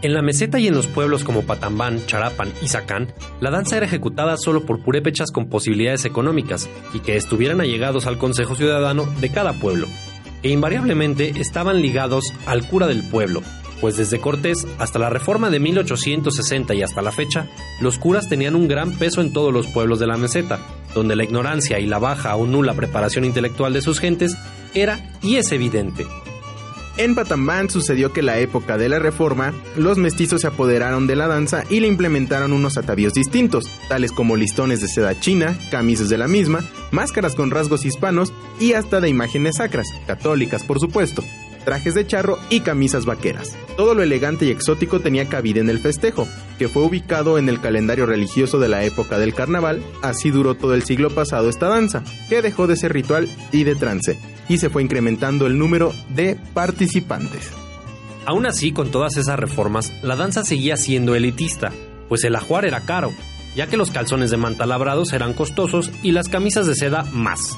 En 0.03 0.13
la 0.13 0.21
meseta 0.21 0.59
y 0.59 0.67
en 0.67 0.75
los 0.75 0.85
pueblos 0.85 1.23
como 1.23 1.41
Patambán, 1.41 2.05
Charapan 2.05 2.53
y 2.61 2.67
Zacán, 2.67 3.11
la 3.41 3.49
danza 3.49 3.77
era 3.77 3.87
ejecutada 3.87 4.37
solo 4.37 4.63
por 4.63 4.83
purépechas 4.83 5.31
con 5.31 5.49
posibilidades 5.49 6.05
económicas 6.05 6.69
y 6.93 6.99
que 6.99 7.15
estuvieran 7.15 7.61
allegados 7.61 8.05
al 8.05 8.19
Consejo 8.19 8.53
Ciudadano 8.53 9.07
de 9.19 9.31
cada 9.31 9.53
pueblo, 9.53 9.87
e 10.43 10.49
invariablemente 10.49 11.39
estaban 11.39 11.81
ligados 11.81 12.25
al 12.45 12.67
cura 12.67 12.85
del 12.85 13.01
pueblo, 13.09 13.41
pues 13.81 13.97
desde 13.97 14.19
Cortés 14.19 14.67
hasta 14.77 14.99
la 14.99 15.09
reforma 15.09 15.49
de 15.49 15.59
1860 15.59 16.75
y 16.75 16.83
hasta 16.83 17.01
la 17.01 17.11
fecha, 17.11 17.47
los 17.81 17.97
curas 17.97 18.29
tenían 18.29 18.55
un 18.55 18.67
gran 18.67 18.91
peso 18.99 19.19
en 19.19 19.33
todos 19.33 19.51
los 19.51 19.65
pueblos 19.65 19.99
de 19.99 20.07
la 20.07 20.17
meseta, 20.17 20.59
donde 20.93 21.15
la 21.15 21.23
ignorancia 21.23 21.79
y 21.79 21.85
la 21.85 21.99
baja 21.99 22.35
o 22.35 22.45
nula 22.45 22.73
preparación 22.73 23.25
intelectual 23.25 23.73
de 23.73 23.81
sus 23.81 23.99
gentes 23.99 24.35
era 24.73 24.99
y 25.21 25.37
es 25.37 25.51
evidente. 25.51 26.05
En 26.95 27.15
Patambán 27.15 27.71
sucedió 27.71 28.13
que 28.13 28.21
la 28.21 28.37
época 28.37 28.77
de 28.77 28.87
la 28.87 28.99
reforma, 28.99 29.51
los 29.75 29.97
mestizos 29.97 30.41
se 30.41 30.47
apoderaron 30.47 31.07
de 31.07 31.15
la 31.15 31.27
danza 31.27 31.63
y 31.67 31.79
le 31.79 31.87
implementaron 31.87 32.53
unos 32.53 32.77
atavíos 32.77 33.13
distintos, 33.13 33.65
tales 33.89 34.11
como 34.11 34.35
listones 34.35 34.79
de 34.79 34.87
seda 34.87 35.19
china, 35.19 35.57
camisas 35.71 36.09
de 36.09 36.19
la 36.19 36.27
misma, 36.27 36.61
máscaras 36.91 37.33
con 37.33 37.49
rasgos 37.49 37.83
hispanos 37.83 38.31
y 38.59 38.73
hasta 38.73 39.01
de 39.01 39.09
imágenes 39.09 39.55
sacras, 39.57 39.87
católicas 40.05 40.63
por 40.63 40.79
supuesto. 40.79 41.23
Trajes 41.63 41.93
de 41.95 42.05
charro 42.05 42.39
y 42.49 42.61
camisas 42.61 43.05
vaqueras. 43.05 43.55
Todo 43.77 43.95
lo 43.95 44.03
elegante 44.03 44.45
y 44.45 44.51
exótico 44.51 44.99
tenía 44.99 45.27
cabida 45.27 45.59
en 45.59 45.69
el 45.69 45.79
festejo, 45.79 46.27
que 46.59 46.67
fue 46.67 46.83
ubicado 46.83 47.37
en 47.37 47.49
el 47.49 47.59
calendario 47.59 48.05
religioso 48.05 48.59
de 48.59 48.69
la 48.69 48.83
época 48.83 49.17
del 49.17 49.33
carnaval, 49.33 49.83
así 50.01 50.29
duró 50.29 50.55
todo 50.55 50.75
el 50.75 50.83
siglo 50.83 51.09
pasado 51.09 51.49
esta 51.49 51.67
danza, 51.67 52.03
que 52.29 52.41
dejó 52.41 52.67
de 52.67 52.77
ser 52.77 52.93
ritual 52.93 53.27
y 53.51 53.63
de 53.63 53.75
trance, 53.75 54.19
y 54.47 54.57
se 54.57 54.69
fue 54.69 54.83
incrementando 54.83 55.47
el 55.47 55.57
número 55.57 55.93
de 56.09 56.37
participantes. 56.53 57.51
Aún 58.25 58.45
así, 58.45 58.71
con 58.71 58.91
todas 58.91 59.17
esas 59.17 59.39
reformas, 59.39 59.91
la 60.03 60.15
danza 60.15 60.43
seguía 60.43 60.77
siendo 60.77 61.15
elitista, 61.15 61.71
pues 62.09 62.23
el 62.23 62.35
ajuar 62.35 62.65
era 62.65 62.81
caro, 62.81 63.11
ya 63.55 63.67
que 63.67 63.77
los 63.77 63.91
calzones 63.91 64.31
de 64.31 64.37
manta 64.37 64.65
labrados 64.65 65.13
eran 65.13 65.33
costosos 65.33 65.91
y 66.03 66.11
las 66.11 66.29
camisas 66.29 66.67
de 66.67 66.75
seda 66.75 67.05
más 67.11 67.57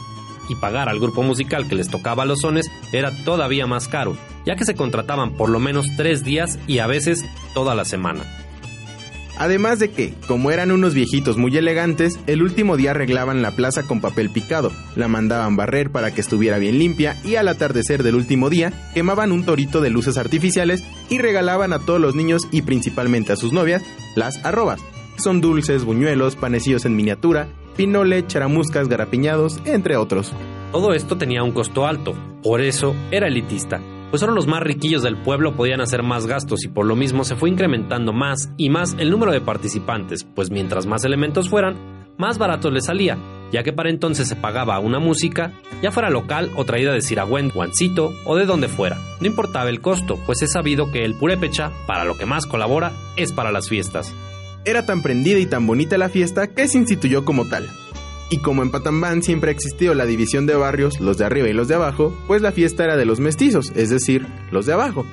y 0.49 0.55
pagar 0.55 0.89
al 0.89 0.99
grupo 0.99 1.23
musical 1.23 1.67
que 1.67 1.75
les 1.75 1.89
tocaba 1.89 2.25
los 2.25 2.41
sones 2.41 2.69
era 2.91 3.11
todavía 3.23 3.67
más 3.67 3.87
caro, 3.87 4.17
ya 4.45 4.55
que 4.55 4.65
se 4.65 4.75
contrataban 4.75 5.33
por 5.33 5.49
lo 5.49 5.59
menos 5.59 5.87
tres 5.97 6.23
días 6.23 6.59
y 6.67 6.79
a 6.79 6.87
veces 6.87 7.25
toda 7.53 7.75
la 7.75 7.85
semana. 7.85 8.23
Además 9.37 9.79
de 9.79 9.91
que, 9.91 10.13
como 10.27 10.49
eran 10.51 10.71
unos 10.71 10.93
viejitos 10.93 11.37
muy 11.37 11.55
elegantes, 11.57 12.19
el 12.25 12.41
último 12.41 12.77
día 12.77 12.91
arreglaban 12.91 13.41
la 13.41 13.51
plaza 13.51 13.83
con 13.83 13.99
papel 13.99 14.29
picado, 14.29 14.71
la 14.95 15.09
mandaban 15.09 15.57
barrer 15.57 15.91
para 15.91 16.11
que 16.11 16.21
estuviera 16.21 16.57
bien 16.57 16.79
limpia 16.79 17.17
y 17.23 17.35
al 17.35 17.49
atardecer 17.49 18.01
del 18.01 18.15
último 18.15 18.49
día 18.49 18.71
quemaban 18.93 19.33
un 19.33 19.43
torito 19.43 19.81
de 19.81 19.89
luces 19.89 20.17
artificiales 20.17 20.85
y 21.09 21.17
regalaban 21.17 21.73
a 21.73 21.79
todos 21.79 21.99
los 21.99 22.15
niños 22.15 22.47
y 22.51 22.61
principalmente 22.61 23.33
a 23.33 23.35
sus 23.35 23.51
novias 23.51 23.83
las 24.15 24.43
arrobas. 24.45 24.79
Son 25.17 25.41
dulces, 25.41 25.83
buñuelos, 25.83 26.37
panecillos 26.37 26.85
en 26.85 26.95
miniatura 26.95 27.49
pinole, 27.75 28.25
charamuscas, 28.27 28.87
garapiñados, 28.87 29.59
entre 29.65 29.97
otros. 29.97 30.33
Todo 30.71 30.93
esto 30.93 31.17
tenía 31.17 31.43
un 31.43 31.51
costo 31.51 31.85
alto, 31.87 32.13
por 32.43 32.61
eso 32.61 32.95
era 33.11 33.27
elitista, 33.27 33.79
pues 34.09 34.19
solo 34.19 34.33
los 34.33 34.47
más 34.47 34.61
riquillos 34.61 35.03
del 35.03 35.17
pueblo 35.17 35.55
podían 35.55 35.81
hacer 35.81 36.03
más 36.03 36.27
gastos 36.27 36.63
y 36.63 36.67
por 36.67 36.85
lo 36.85 36.95
mismo 36.95 37.23
se 37.23 37.35
fue 37.35 37.49
incrementando 37.49 38.13
más 38.13 38.49
y 38.57 38.69
más 38.69 38.95
el 38.99 39.09
número 39.09 39.31
de 39.31 39.41
participantes, 39.41 40.23
pues 40.23 40.51
mientras 40.51 40.85
más 40.85 41.03
elementos 41.03 41.49
fueran, 41.49 41.75
más 42.17 42.37
barato 42.37 42.71
les 42.71 42.85
salía, 42.85 43.17
ya 43.51 43.63
que 43.63 43.73
para 43.73 43.89
entonces 43.89 44.27
se 44.27 44.35
pagaba 44.35 44.79
una 44.79 44.99
música, 44.99 45.53
ya 45.81 45.91
fuera 45.91 46.09
local 46.09 46.51
o 46.55 46.65
traída 46.65 46.93
de 46.93 47.01
Siragüen, 47.01 47.49
Juancito 47.49 48.13
o 48.25 48.35
de 48.35 48.45
donde 48.45 48.67
fuera. 48.67 48.97
No 49.19 49.27
importaba 49.27 49.69
el 49.69 49.81
costo, 49.81 50.17
pues 50.25 50.41
es 50.41 50.51
sabido 50.53 50.91
que 50.91 51.03
el 51.03 51.15
purépecha, 51.15 51.71
para 51.87 52.05
lo 52.05 52.17
que 52.17 52.25
más 52.25 52.45
colabora, 52.45 52.93
es 53.17 53.33
para 53.33 53.51
las 53.51 53.69
fiestas. 53.69 54.13
Era 54.65 54.83
tan 54.83 55.03
prendida 55.03 55.37
y 55.37 55.45
tan 55.45 55.67
bonita 55.67 55.95
la 55.99 56.09
fiesta 56.09 56.47
que 56.47 56.67
se 56.67 56.79
instituyó 56.79 57.23
como 57.23 57.47
tal. 57.47 57.69
Y 58.31 58.39
como 58.39 58.63
en 58.63 58.71
Patambán 58.71 59.21
siempre 59.21 59.51
ha 59.51 59.53
existido 59.53 59.93
la 59.93 60.07
división 60.07 60.47
de 60.47 60.55
barrios, 60.55 60.99
los 60.99 61.19
de 61.19 61.25
arriba 61.25 61.47
y 61.47 61.53
los 61.53 61.67
de 61.67 61.75
abajo, 61.75 62.17
pues 62.25 62.41
la 62.41 62.51
fiesta 62.51 62.83
era 62.83 62.97
de 62.97 63.05
los 63.05 63.19
mestizos, 63.19 63.71
es 63.75 63.91
decir, 63.91 64.25
los 64.49 64.65
de 64.65 64.73
abajo. 64.73 65.05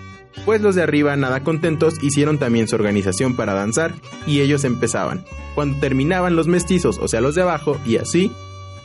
Pues 0.46 0.62
los 0.62 0.74
de 0.74 0.82
arriba, 0.82 1.14
nada 1.16 1.44
contentos, 1.44 2.02
hicieron 2.02 2.38
también 2.38 2.66
su 2.66 2.76
organización 2.76 3.36
para 3.36 3.52
danzar, 3.52 3.92
y 4.26 4.40
ellos 4.40 4.64
empezaban. 4.64 5.22
Cuando 5.54 5.78
terminaban 5.80 6.34
los 6.34 6.48
mestizos, 6.48 6.96
o 6.98 7.06
sea 7.06 7.20
los 7.20 7.34
de 7.34 7.42
abajo, 7.42 7.78
y 7.84 7.98
así, 7.98 8.32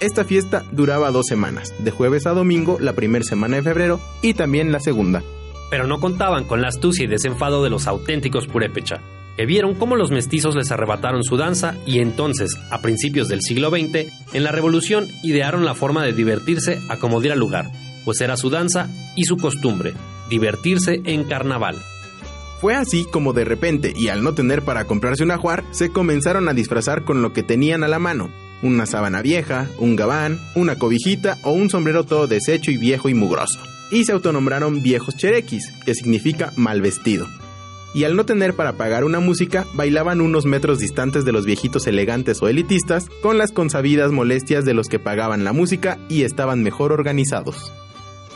esta 0.01 0.25
fiesta 0.25 0.65
duraba 0.73 1.11
dos 1.11 1.27
semanas, 1.27 1.73
de 1.79 1.91
jueves 1.91 2.27
a 2.27 2.31
domingo, 2.31 2.77
la 2.81 2.91
primera 2.91 3.23
semana 3.23 3.55
de 3.55 3.63
febrero, 3.63 4.01
y 4.21 4.33
también 4.33 4.73
la 4.73 4.81
segunda. 4.81 5.23
Pero 5.69 5.87
no 5.87 6.01
contaban 6.01 6.43
con 6.43 6.61
la 6.61 6.67
astucia 6.67 7.05
y 7.05 7.07
desenfado 7.07 7.63
de 7.63 7.69
los 7.69 7.87
auténticos 7.87 8.47
purépecha 8.47 9.01
que 9.37 9.45
vieron 9.45 9.75
cómo 9.75 9.95
los 9.95 10.09
mestizos 10.09 10.55
les 10.55 10.71
arrebataron 10.71 11.23
su 11.23 11.37
danza 11.37 11.75
y 11.85 11.99
entonces, 11.99 12.57
a 12.71 12.81
principios 12.81 13.27
del 13.27 13.41
siglo 13.41 13.69
XX, 13.69 14.11
en 14.33 14.43
la 14.43 14.51
revolución 14.51 15.07
idearon 15.23 15.63
la 15.63 15.75
forma 15.75 16.03
de 16.03 16.11
divertirse 16.11 16.79
a 16.89 16.97
como 16.97 17.21
diera 17.21 17.35
lugar, 17.35 17.71
pues 18.03 18.19
era 18.19 18.35
su 18.35 18.49
danza 18.49 18.89
y 19.15 19.25
su 19.25 19.37
costumbre, 19.37 19.93
divertirse 20.27 21.01
en 21.05 21.23
carnaval. 21.23 21.77
Fue 22.59 22.73
así 22.73 23.05
como 23.05 23.33
de 23.33 23.45
repente, 23.45 23.93
y 23.95 24.07
al 24.07 24.23
no 24.23 24.33
tener 24.33 24.63
para 24.63 24.85
comprarse 24.85 25.23
un 25.23 25.29
ajuar, 25.29 25.63
se 25.69 25.91
comenzaron 25.91 26.49
a 26.49 26.55
disfrazar 26.55 27.03
con 27.03 27.21
lo 27.21 27.31
que 27.31 27.43
tenían 27.43 27.83
a 27.83 27.87
la 27.87 27.99
mano, 27.99 28.31
una 28.63 28.87
sábana 28.87 29.21
vieja, 29.21 29.69
un 29.77 29.95
gabán, 29.95 30.39
una 30.55 30.77
cobijita 30.77 31.37
o 31.43 31.51
un 31.51 31.69
sombrero 31.69 32.05
todo 32.05 32.25
deshecho 32.25 32.71
y 32.71 32.77
viejo 32.77 33.07
y 33.07 33.13
mugroso. 33.13 33.59
Y 33.91 34.05
se 34.05 34.13
autonombraron 34.13 34.81
viejos 34.81 35.15
cherequis, 35.15 35.71
que 35.85 35.93
significa 35.93 36.51
mal 36.55 36.81
vestido 36.81 37.27
y 37.97 38.03
al 38.03 38.15
no 38.15 38.27
tener 38.27 38.53
para 38.53 38.73
pagar 38.73 39.03
una 39.03 39.19
música, 39.19 39.65
bailaban 39.73 40.21
unos 40.21 40.45
metros 40.45 40.77
distantes 40.77 41.25
de 41.25 41.31
los 41.31 41.47
viejitos 41.47 41.87
elegantes 41.87 42.43
o 42.43 42.47
elitistas, 42.47 43.09
con 43.23 43.39
las 43.39 43.51
consabidas 43.51 44.11
molestias 44.11 44.65
de 44.65 44.75
los 44.75 44.87
que 44.87 44.99
pagaban 44.99 45.43
la 45.43 45.51
música 45.51 45.97
y 46.07 46.21
estaban 46.21 46.61
mejor 46.61 46.91
organizados. 46.91 47.73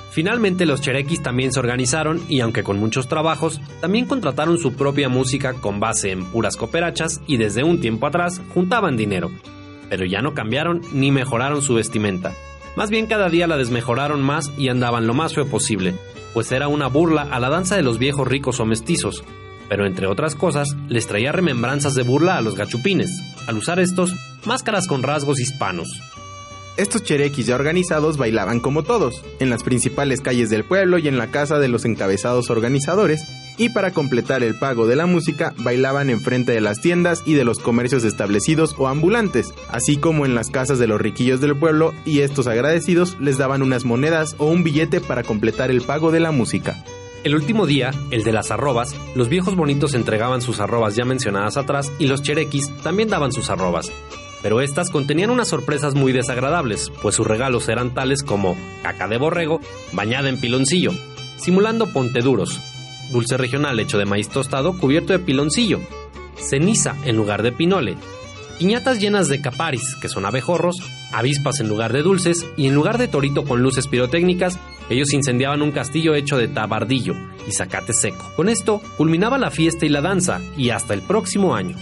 Finalmente 0.09 0.65
los 0.65 0.81
cherequis 0.81 1.21
también 1.21 1.51
se 1.51 1.59
organizaron 1.59 2.19
y 2.27 2.39
aunque 2.39 2.63
con 2.63 2.79
muchos 2.79 3.07
trabajos, 3.07 3.61
también 3.81 4.07
contrataron 4.07 4.57
su 4.57 4.73
propia 4.73 5.09
música 5.09 5.53
con 5.53 5.79
base 5.79 6.09
en 6.09 6.25
puras 6.25 6.57
cooperachas 6.57 7.21
y 7.27 7.37
desde 7.37 7.63
un 7.63 7.79
tiempo 7.79 8.07
atrás 8.07 8.41
juntaban 8.55 8.97
dinero. 8.97 9.29
Pero 9.91 10.05
ya 10.07 10.23
no 10.23 10.33
cambiaron 10.33 10.81
ni 10.91 11.11
mejoraron 11.11 11.61
su 11.61 11.75
vestimenta. 11.75 12.33
Más 12.75 12.89
bien 12.89 13.05
cada 13.05 13.29
día 13.29 13.45
la 13.45 13.57
desmejoraron 13.57 14.23
más 14.23 14.51
y 14.57 14.69
andaban 14.69 15.05
lo 15.05 15.13
más 15.13 15.35
feo 15.35 15.45
posible, 15.45 15.93
pues 16.33 16.51
era 16.51 16.67
una 16.67 16.87
burla 16.87 17.27
a 17.29 17.39
la 17.39 17.49
danza 17.49 17.75
de 17.75 17.83
los 17.83 17.99
viejos 17.99 18.27
ricos 18.27 18.59
o 18.59 18.65
mestizos, 18.65 19.23
pero 19.71 19.85
entre 19.85 20.05
otras 20.05 20.35
cosas 20.35 20.75
les 20.89 21.07
traía 21.07 21.31
remembranzas 21.31 21.93
de 21.93 22.03
burla 22.03 22.35
a 22.35 22.41
los 22.41 22.55
gachupines, 22.55 23.09
al 23.47 23.55
usar 23.55 23.79
estos 23.79 24.13
máscaras 24.43 24.85
con 24.85 25.01
rasgos 25.01 25.39
hispanos. 25.39 25.87
Estos 26.75 27.05
cherequis 27.05 27.45
ya 27.45 27.55
organizados 27.55 28.17
bailaban 28.17 28.59
como 28.59 28.83
todos, 28.83 29.23
en 29.39 29.49
las 29.49 29.63
principales 29.63 30.19
calles 30.19 30.49
del 30.49 30.65
pueblo 30.65 30.97
y 30.97 31.07
en 31.07 31.17
la 31.17 31.27
casa 31.27 31.57
de 31.57 31.69
los 31.69 31.85
encabezados 31.85 32.49
organizadores, 32.49 33.23
y 33.57 33.69
para 33.69 33.91
completar 33.91 34.43
el 34.43 34.59
pago 34.59 34.87
de 34.87 34.97
la 34.97 35.05
música 35.05 35.53
bailaban 35.59 36.09
enfrente 36.09 36.51
de 36.51 36.59
las 36.59 36.81
tiendas 36.81 37.23
y 37.25 37.35
de 37.35 37.45
los 37.45 37.59
comercios 37.59 38.03
establecidos 38.03 38.75
o 38.77 38.89
ambulantes, 38.89 39.53
así 39.69 39.95
como 39.95 40.25
en 40.25 40.35
las 40.35 40.49
casas 40.49 40.79
de 40.79 40.87
los 40.87 40.99
riquillos 40.99 41.39
del 41.39 41.55
pueblo 41.55 41.93
y 42.03 42.19
estos 42.19 42.47
agradecidos 42.47 43.15
les 43.21 43.37
daban 43.37 43.61
unas 43.61 43.85
monedas 43.85 44.35
o 44.37 44.47
un 44.47 44.65
billete 44.65 44.99
para 44.99 45.23
completar 45.23 45.71
el 45.71 45.81
pago 45.81 46.11
de 46.11 46.19
la 46.19 46.33
música. 46.33 46.83
El 47.23 47.35
último 47.35 47.67
día, 47.67 47.91
el 48.09 48.23
de 48.23 48.31
las 48.31 48.49
arrobas, 48.49 48.95
los 49.13 49.29
viejos 49.29 49.55
bonitos 49.55 49.93
entregaban 49.93 50.41
sus 50.41 50.59
arrobas 50.59 50.95
ya 50.95 51.05
mencionadas 51.05 51.55
atrás 51.55 51.91
y 51.99 52.07
los 52.07 52.23
cherequis 52.23 52.71
también 52.81 53.09
daban 53.09 53.31
sus 53.31 53.51
arrobas. 53.51 53.91
Pero 54.41 54.59
estas 54.59 54.89
contenían 54.89 55.29
unas 55.29 55.47
sorpresas 55.47 55.93
muy 55.93 56.13
desagradables, 56.13 56.91
pues 57.03 57.13
sus 57.13 57.27
regalos 57.27 57.69
eran 57.69 57.93
tales 57.93 58.23
como 58.23 58.57
caca 58.81 59.07
de 59.07 59.19
borrego 59.19 59.61
bañada 59.93 60.29
en 60.29 60.39
piloncillo, 60.39 60.93
simulando 61.37 61.93
ponteduros, 61.93 62.59
dulce 63.11 63.37
regional 63.37 63.79
hecho 63.79 63.99
de 63.99 64.05
maíz 64.05 64.29
tostado 64.29 64.75
cubierto 64.75 65.13
de 65.13 65.19
piloncillo, 65.19 65.79
ceniza 66.37 66.95
en 67.05 67.17
lugar 67.17 67.43
de 67.43 67.51
pinole, 67.51 67.97
piñatas 68.57 68.99
llenas 68.99 69.27
de 69.27 69.41
caparis, 69.41 69.95
que 70.01 70.09
son 70.09 70.25
abejorros, 70.25 70.77
avispas 71.11 71.59
en 71.59 71.67
lugar 71.67 71.93
de 71.93 72.01
dulces 72.01 72.47
y 72.57 72.65
en 72.65 72.73
lugar 72.73 72.97
de 72.97 73.07
torito 73.07 73.43
con 73.43 73.61
luces 73.61 73.87
pirotécnicas, 73.87 74.57
ellos 74.91 75.13
incendiaban 75.13 75.61
un 75.61 75.71
castillo 75.71 76.15
hecho 76.15 76.37
de 76.37 76.47
tabardillo 76.47 77.13
y 77.47 77.51
zacate 77.51 77.93
seco. 77.93 78.31
Con 78.35 78.49
esto 78.49 78.81
culminaba 78.97 79.37
la 79.37 79.51
fiesta 79.51 79.85
y 79.85 79.89
la 79.89 80.01
danza 80.01 80.41
y 80.57 80.69
hasta 80.69 80.93
el 80.93 81.01
próximo 81.01 81.55
año. 81.55 81.77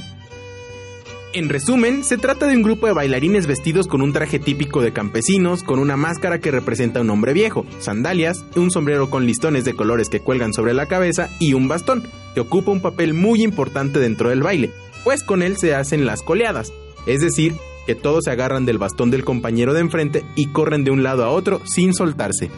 En 1.31 1.47
resumen, 1.47 2.03
se 2.03 2.17
trata 2.17 2.47
de 2.47 2.55
un 2.55 2.63
grupo 2.63 2.87
de 2.87 2.93
bailarines 2.93 3.45
vestidos 3.45 3.85
con 3.85 4.01
un 4.01 4.13
traje 4.13 4.39
típico 4.39 4.81
de 4.81 4.93
campesinos, 4.93 5.61
con 5.61 5.77
una 5.77 5.95
máscara 5.95 6.39
que 6.39 6.49
representa 6.49 6.99
a 6.99 7.01
un 7.03 7.11
hombre 7.11 7.33
viejo, 7.33 7.67
sandalias, 7.77 8.43
un 8.55 8.71
sombrero 8.71 9.11
con 9.11 9.27
listones 9.27 9.63
de 9.63 9.75
colores 9.75 10.09
que 10.09 10.21
cuelgan 10.21 10.53
sobre 10.53 10.73
la 10.73 10.87
cabeza 10.87 11.29
y 11.39 11.53
un 11.53 11.67
bastón, 11.67 12.01
que 12.33 12.39
ocupa 12.39 12.71
un 12.71 12.81
papel 12.81 13.13
muy 13.13 13.43
importante 13.43 13.99
dentro 13.99 14.29
del 14.29 14.41
baile, 14.41 14.71
pues 15.03 15.23
con 15.23 15.43
él 15.43 15.57
se 15.57 15.75
hacen 15.75 16.07
las 16.07 16.23
coleadas, 16.23 16.73
es 17.05 17.21
decir, 17.21 17.53
que 17.85 17.93
todos 17.93 18.23
se 18.23 18.31
agarran 18.31 18.65
del 18.65 18.79
bastón 18.79 19.11
del 19.11 19.23
compañero 19.23 19.75
de 19.75 19.81
enfrente 19.81 20.25
y 20.35 20.47
corren 20.47 20.83
de 20.83 20.91
un 20.91 21.03
lado 21.03 21.23
a 21.23 21.29
otro 21.29 21.61
sin 21.63 21.93
soltarse. 21.93 22.49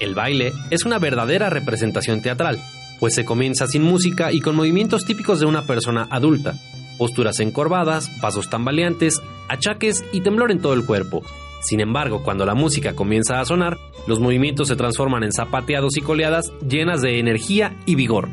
El 0.00 0.14
baile 0.14 0.54
es 0.70 0.86
una 0.86 0.98
verdadera 0.98 1.50
representación 1.50 2.22
teatral, 2.22 2.58
pues 2.98 3.14
se 3.14 3.26
comienza 3.26 3.66
sin 3.66 3.82
música 3.82 4.32
y 4.32 4.40
con 4.40 4.56
movimientos 4.56 5.04
típicos 5.04 5.40
de 5.40 5.46
una 5.46 5.66
persona 5.66 6.08
adulta, 6.10 6.54
posturas 6.96 7.38
encorvadas, 7.40 8.08
pasos 8.20 8.48
tambaleantes, 8.48 9.20
achaques 9.48 10.02
y 10.10 10.22
temblor 10.22 10.52
en 10.52 10.60
todo 10.60 10.72
el 10.72 10.86
cuerpo. 10.86 11.22
Sin 11.62 11.80
embargo, 11.80 12.22
cuando 12.22 12.46
la 12.46 12.54
música 12.54 12.94
comienza 12.94 13.40
a 13.40 13.44
sonar, 13.44 13.76
los 14.06 14.20
movimientos 14.20 14.68
se 14.68 14.76
transforman 14.76 15.22
en 15.22 15.32
zapateados 15.32 15.98
y 15.98 16.00
coleadas 16.00 16.50
llenas 16.66 17.02
de 17.02 17.18
energía 17.18 17.76
y 17.84 17.94
vigor. 17.94 18.30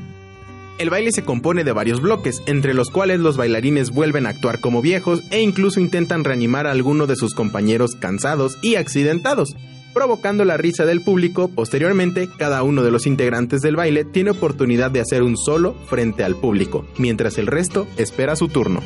El 0.77 0.89
baile 0.89 1.11
se 1.11 1.25
compone 1.25 1.65
de 1.65 1.73
varios 1.73 1.99
bloques, 1.99 2.41
entre 2.45 2.73
los 2.73 2.89
cuales 2.91 3.19
los 3.19 3.35
bailarines 3.35 3.89
vuelven 3.89 4.25
a 4.25 4.29
actuar 4.29 4.61
como 4.61 4.81
viejos 4.81 5.21
e 5.31 5.41
incluso 5.41 5.81
intentan 5.81 6.23
reanimar 6.23 6.65
a 6.65 6.71
alguno 6.71 7.07
de 7.07 7.15
sus 7.17 7.33
compañeros 7.33 7.95
cansados 7.95 8.57
y 8.61 8.75
accidentados, 8.75 9.55
provocando 9.97 10.45
la 10.45 10.57
risa 10.57 10.85
del 10.85 11.01
público. 11.01 11.47
Posteriormente, 11.47 12.29
cada 12.37 12.61
uno 12.61 12.83
de 12.83 12.91
los 12.91 13.07
integrantes 13.07 13.61
del 13.61 13.75
baile 13.75 14.05
tiene 14.05 14.29
oportunidad 14.29 14.91
de 14.91 14.99
hacer 14.99 15.23
un 15.23 15.35
solo 15.35 15.73
frente 15.87 16.23
al 16.23 16.35
público, 16.35 16.85
mientras 16.99 17.39
el 17.39 17.47
resto 17.47 17.87
espera 17.97 18.35
su 18.35 18.47
turno. 18.47 18.83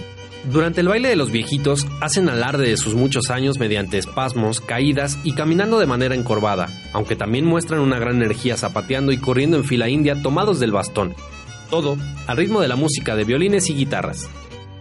Durante 0.54 0.80
el 0.80 0.88
baile 0.88 1.10
de 1.10 1.18
los 1.18 1.30
viejitos, 1.30 1.86
hacen 2.00 2.30
alarde 2.30 2.70
de 2.70 2.78
sus 2.78 2.94
muchos 2.94 3.30
años 3.30 3.60
mediante 3.60 3.98
espasmos, 3.98 4.62
caídas 4.62 5.20
y 5.26 5.34
caminando 5.34 5.80
de 5.80 5.86
manera 5.86 6.16
encorvada, 6.16 6.70
aunque 6.94 7.18
también 7.18 7.44
muestran 7.44 7.82
una 7.82 8.00
gran 8.00 8.16
energía 8.16 8.56
zapateando 8.56 9.12
y 9.12 9.18
corriendo 9.18 9.58
en 9.58 9.66
fila 9.66 9.90
india 9.90 10.22
tomados 10.22 10.62
del 10.62 10.72
bastón. 10.72 11.14
Todo 11.70 11.98
al 12.26 12.38
ritmo 12.38 12.62
de 12.62 12.70
la 12.70 12.78
música 12.78 13.18
de 13.18 13.26
violines 13.26 13.70
y 13.70 13.74
guitarras. 13.74 14.30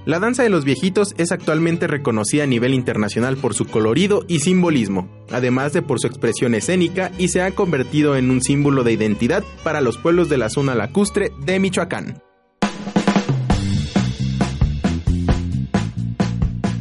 La 0.06 0.18
danza 0.18 0.42
de 0.42 0.48
los 0.48 0.64
viejitos 0.64 1.14
es 1.18 1.30
actualmente 1.30 1.86
reconocida 1.86 2.44
a 2.44 2.46
nivel 2.46 2.72
internacional 2.72 3.36
por 3.36 3.52
su 3.52 3.66
colorido 3.66 4.24
y 4.28 4.38
simbolismo, 4.38 5.10
además 5.30 5.74
de 5.74 5.82
por 5.82 6.00
su 6.00 6.06
expresión 6.06 6.54
escénica 6.54 7.12
y 7.18 7.28
se 7.28 7.42
ha 7.42 7.50
convertido 7.50 8.16
en 8.16 8.30
un 8.30 8.40
símbolo 8.40 8.82
de 8.82 8.92
identidad 8.92 9.44
para 9.62 9.82
los 9.82 9.98
pueblos 9.98 10.30
de 10.30 10.38
la 10.38 10.48
zona 10.48 10.74
lacustre 10.74 11.32
de 11.44 11.60
Michoacán. 11.60 12.22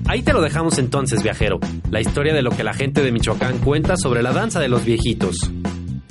Ahí 0.05 0.23
te 0.23 0.33
lo 0.33 0.41
dejamos 0.41 0.79
entonces, 0.79 1.21
viajero, 1.21 1.59
la 1.91 1.99
historia 1.99 2.33
de 2.33 2.41
lo 2.41 2.51
que 2.51 2.63
la 2.63 2.73
gente 2.73 3.03
de 3.03 3.11
Michoacán 3.11 3.59
cuenta 3.59 3.95
sobre 3.97 4.23
la 4.23 4.31
danza 4.31 4.59
de 4.59 4.69
los 4.69 4.85
viejitos. 4.85 5.51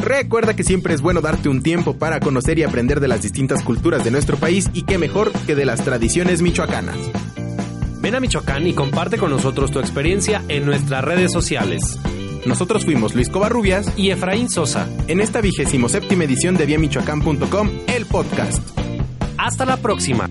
Recuerda 0.09 0.57
que 0.57 0.65
siempre 0.65 0.95
es 0.95 1.03
bueno 1.03 1.21
darte 1.21 1.51
un 1.51 1.63
tiempo 1.63 1.93
para 1.99 2.19
conocer 2.19 2.59
y 2.59 2.63
aprender 2.63 2.99
de 2.99 3.09
las 3.09 3.21
distintas 3.21 3.63
culturas 3.63 4.05
de 4.05 4.11
nuestro 4.11 4.39
país 4.39 4.71
y 4.73 4.85
qué 4.85 4.97
mejor 4.97 5.31
que 5.47 5.55
de 5.55 5.67
las 5.67 5.85
tradiciones 5.85 6.41
michoacanas. 6.41 6.97
Ven 8.01 8.15
a 8.15 8.21
Michoacán 8.21 8.67
y 8.67 8.73
comparte 8.73 9.19
con 9.19 9.31
nosotros 9.31 9.71
tu 9.71 9.81
experiencia 9.81 10.43
en 10.49 10.65
nuestras 10.65 11.05
redes 11.05 11.31
sociales. 11.31 11.99
Nosotros 12.47 12.87
fuimos 12.87 13.15
Luis 13.15 13.29
Covarrubias 13.29 13.93
y 13.99 14.11
Efraín 14.11 14.49
Sosa 14.49 14.89
en 15.09 15.21
esta 15.21 15.43
vigésimo 15.43 15.91
séptima 15.91 16.25
edición 16.25 16.57
de 16.57 16.65
viamichoacán.com, 16.65 17.69
el 17.89 18.07
podcast. 18.07 18.67
Hasta 19.37 19.67
la 19.67 19.77
próxima. 19.77 20.31